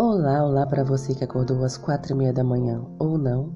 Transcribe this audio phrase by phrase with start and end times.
[0.00, 3.52] Olá, olá para você que acordou às quatro e meia da manhã ou não.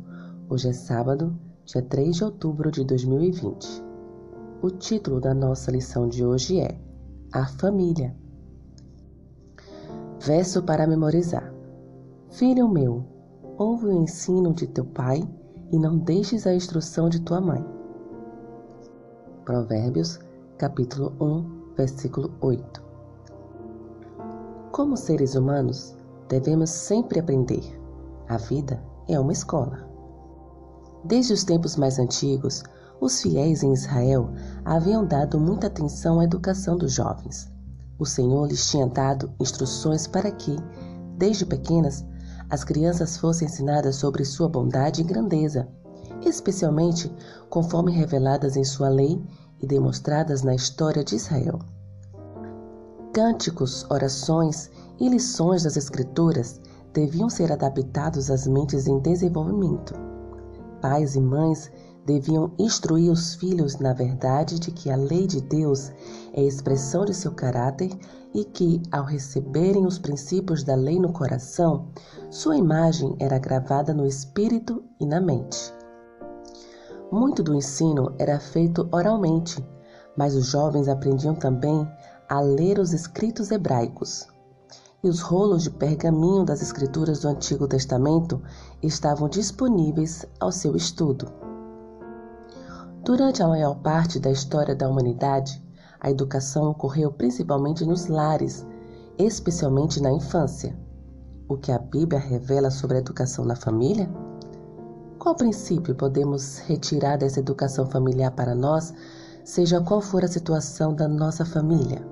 [0.51, 3.85] Hoje é sábado, dia 3 de outubro de 2020.
[4.61, 6.77] O título da nossa lição de hoje é
[7.33, 8.13] A Família.
[10.19, 11.55] Verso para memorizar.
[12.31, 13.05] Filho meu,
[13.57, 15.23] ouve o ensino de teu pai
[15.71, 17.65] e não deixes a instrução de tua mãe.
[19.45, 20.19] Provérbios,
[20.59, 22.83] capítulo 1, versículo 8.
[24.73, 26.02] Como seres humanos,
[26.33, 27.63] devemos sempre aprender.
[28.27, 29.87] A vida é uma escola.
[31.05, 32.63] Desde os tempos mais antigos,
[32.99, 34.31] os fiéis em Israel
[34.65, 37.53] haviam dado muita atenção à educação dos jovens.
[37.99, 40.57] O Senhor lhes tinha dado instruções para que,
[41.19, 42.03] desde pequenas,
[42.49, 45.69] as crianças fossem ensinadas sobre sua bondade e grandeza,
[46.25, 47.15] especialmente
[47.51, 49.23] conforme reveladas em sua lei
[49.61, 51.59] e demonstradas na história de Israel.
[53.13, 54.71] Cânticos, orações
[55.03, 56.61] e lições das Escrituras
[56.93, 59.95] deviam ser adaptados às mentes em desenvolvimento.
[60.81, 61.73] Pais e mães
[62.07, 65.91] deviam instruir os filhos na verdade de que a lei de Deus
[66.33, 67.91] é expressão de seu caráter
[68.33, 71.89] e que, ao receberem os princípios da lei no coração,
[72.31, 75.75] sua imagem era gravada no espírito e na mente.
[77.11, 79.67] Muito do ensino era feito oralmente,
[80.17, 81.91] mas os jovens aprendiam também
[82.29, 84.31] a ler os escritos hebraicos
[85.03, 88.41] e os rolos de pergaminho das Escrituras do Antigo Testamento
[88.81, 91.27] estavam disponíveis ao seu estudo.
[93.05, 95.61] Durante a maior parte da história da humanidade,
[96.01, 98.65] a educação ocorreu principalmente nos lares,
[99.19, 100.79] especialmente na infância.
[101.49, 104.09] O que a Bíblia revela sobre a educação na família?
[105.19, 108.95] Qual princípio podemos retirar dessa educação familiar para nós,
[109.45, 112.07] seja qual for a situação da nossa família?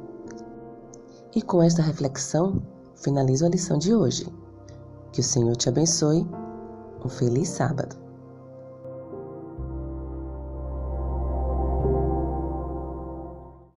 [1.32, 2.60] E com esta reflexão,
[3.00, 4.26] finalizo a lição de hoje.
[5.12, 6.26] Que o Senhor te abençoe.
[7.04, 8.09] Um feliz sábado.